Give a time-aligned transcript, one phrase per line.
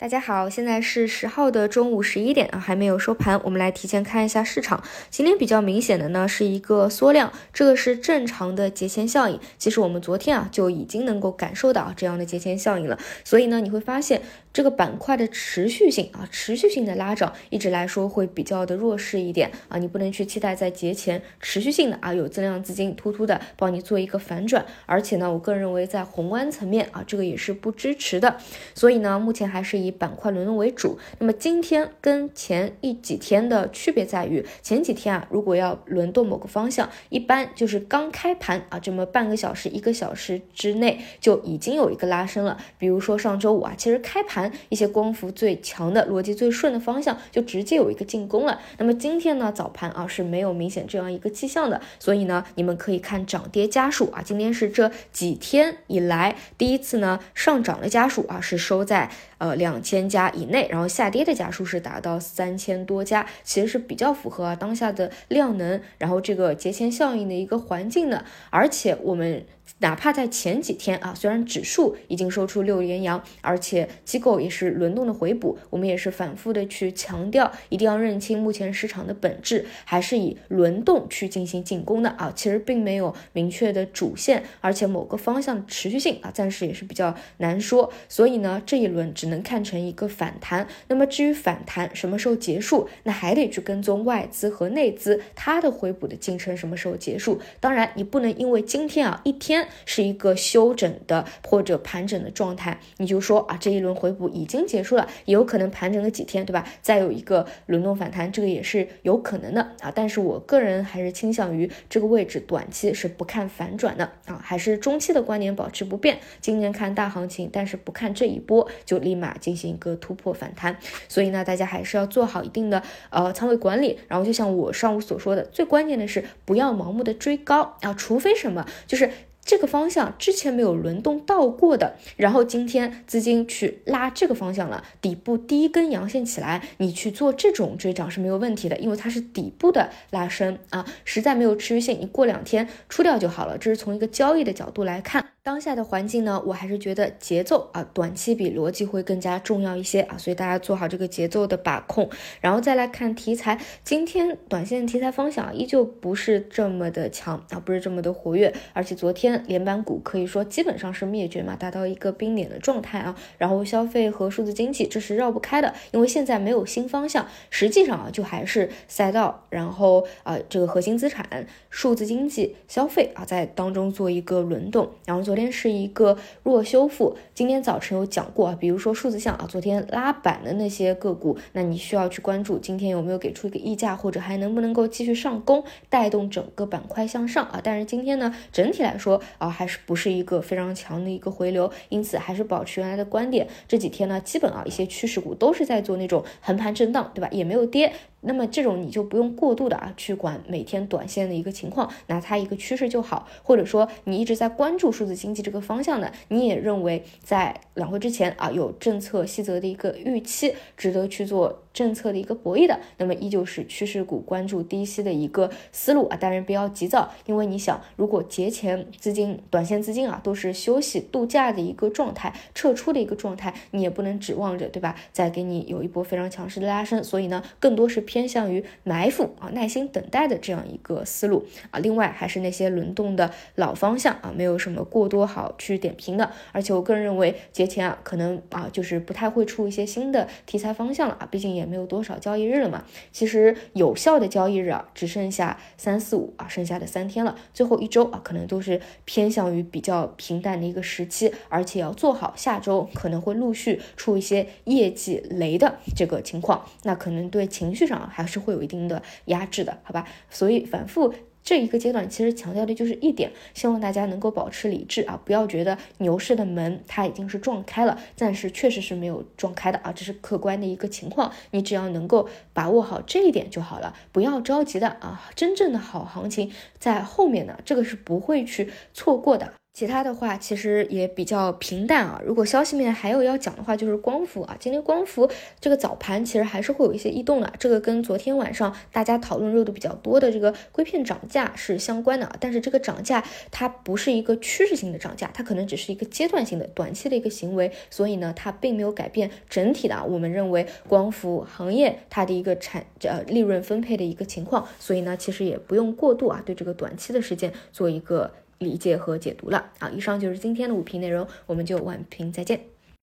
[0.00, 4.82] 大家好，现在是十号的中午十一点啊，还没有收盘，我们来提前看一下市场。
[5.10, 9.38] 今天比较明显的呢是一个缩量，这个是正常的节前效应。
[9.58, 14.22] 其实我们昨天啊就已经能够感受到这样的节前效应了，所以呢你会发现
[14.54, 28.38] 这个板块的持续性啊，持续性的拉涨，一直来说会比较的弱势一点啊，你不能去期待在节前持续性的啊有增量资金突突的帮你做一个反转，而且呢我个人认为在宏观层面啊这个也是不支持的，
[28.74, 29.89] 所以呢目前还是以。
[29.90, 42.56] 板块轮动为主，那么今天跟前一几天的区别在于，前几天啊，如果要轮动某个方向，一般就是刚开盘啊，这么半个小时、一个小时之内就已经有一个拉升了。
[42.78, 48.60] 比如说上周五啊，其实开盘一些光伏最强的、逻辑最顺的方向就直接有一个进攻了。
[48.78, 59.79] 那么今天呢，早盘啊是没有明显这样一个迹象的，所以呢，你们可以看涨跌家数啊，今天是这几天以来第一次呢上涨的家数啊是收在呃两。
[59.82, 69.44] 千家以内，然后下跌的家数是达到三千多家，其实是比较符合当下的量能，然后这个节前效应的一个环境的，而且我们。
[69.78, 82.32] 哪怕在前几天啊，虽然指数已经收出六连阳，而且机构也是轮动的回补，我们也是反复的去强调，一定要认清目前市场的本质，还是以轮动去进行进攻的啊。
[82.34, 87.90] 其实并没有明确的主线，而且某个方向持续性啊，暂时也是比较难说。
[88.08, 90.66] 所以呢，这一轮只能看成一个反弹。
[90.88, 97.40] 那么至于反弹什么时候结束，那还得去跟踪外资和内资它的回补的进程什么时候结束。
[97.60, 99.60] 当然，你不能因为今天啊一天。
[99.84, 106.64] 是一个休整的或者盘整的状态，你就说啊，这一轮回补已经结束了，也有可能盘整个几天，对吧？
[106.80, 109.92] 再有一个轮动反弹，这个也是有可能的啊。
[109.92, 116.20] 但是我个人还是倾向于这个位置短期是不看反转的啊，还是中期的观点保持不变。
[116.40, 120.76] 今年看大行情，但是不看这一波就立马进行行一个突破反弹。
[121.08, 123.98] 所以呢，大家还是要做好一定的呃仓位管理。
[124.08, 129.10] 然后就像我上午所说的，最关键的是不要盲目的追高啊，除非什么就是。
[129.42, 143.56] 这个方向之前没有轮动到过的，然后今天资金去拉这个方向了，底部第一根阳线起来，你去做这种追涨是没有问题的，因为它是底部的拉升啊，实在没有持续性，你过两天出掉就好了。
[143.56, 145.26] 这是从一个交易的角度来看。
[145.42, 152.10] 当下的环境呢，我还是觉得节奏啊，短期比逻辑会更加重要一些啊，所以大家做好这个节奏的把控，
[152.42, 153.58] 然后再来看题材。
[153.82, 163.16] 今天短线题材方向依旧不是这么的强啊，不是这么的活跃，而且昨天连板股可以说基本上是灭绝嘛，达到一个冰点的状态啊。
[163.38, 175.29] 然后消费和数字经济这是绕不开的，因为现在没有新方向，实际上啊就还是赛道，然后啊这个核心资产、数字经济、消费啊在当中做一个轮动，然后。
[175.30, 187.60] 昨天是一个弱修复，今天早晨有讲过啊，比如说数字像啊，昨天拉板的那些个股，那你需要去关注今天有没有给出一个溢价，或者还能不能够继续上攻，带动整个板块向上啊。
[187.62, 193.46] 但是今天呢，整体来说啊，还是不是一个非常强的一个回流，因此还是保持原来的观点。
[193.68, 197.28] 这几天呢，基本啊一些趋势股都是在做那种横盘震荡，对吧？
[197.30, 197.92] 也没有跌。
[198.22, 203.26] 那么这种你就不用过度的啊去管每天短线的一个情况，拿它一个趋势就好。
[203.42, 211.62] 或者说你一直在关注数字经济这个方向的，你也认为在两会之前啊有政策细则的一个预期，值得去做。
[211.72, 224.96] 政策的一个博弈的，那么依旧是趋势股关注低吸的一个思路啊，当然不要急躁，因为你想，如果节前资金、短线资金啊都是休息度假的一个状态，撤出的一个状态，你也不能指望着，对吧？
[225.12, 231.78] 再给你有一波非常强势的拉升，所以呢，更多是偏向于埋伏啊，耐心等待的这样一个思路啊。
[231.78, 241.70] 另外还是那些轮动的老方向啊，没有什么过多好去点评的，而且我个人认为节前啊，可能啊就是不太会出一些新的题材方向了啊，毕竟也。
[241.70, 260.08] 没有多少交易日了嘛，其实有效的交易日啊，只剩下三四五啊，剩下的三天了，最后一周啊，可能都是偏向于比较平淡的一个时期，而且要做好下周可能会陆续出一些业绩雷的这个情况，那可能对情绪上还是会有一定的压制的，好吧？
[260.28, 261.14] 所以反复。
[261.50, 279.52] 这一个阶段其实强调的就是一点，希望大家能够保持理智啊，不要觉得牛市的门它已经是撞开了，暂时确实是没有撞开的啊，这是客观的一个情况，你只要能够把握好这一点就好了，不要着急的啊，真正的好行情在后面呢，这个是不会去错过的。
[279.72, 282.20] 其他的话其实也比较平淡啊。
[282.24, 284.56] 如果消息面还有要讲的话，就是光伏啊。
[284.60, 292.36] 今天光伏这个早盘其实还是会有一些异动的，这个跟昨天晚上大家讨论热度比较多的这个硅片涨价是相关的啊。
[292.40, 304.66] 但是这个涨价它不是一个趋势性的涨价，它可能只是一个阶段性的短期的一个行为，所以呢，它并没有改变整体的我们认为光伏行业它的一个产呃利润分配的一个情况。
[304.78, 308.32] 所以呢，其实也不用过度啊对这个短期的事件做一个。
[308.60, 309.88] 理解和解读了啊！
[309.88, 312.60] 以上就是今天的五评内容，我们就晚评再见。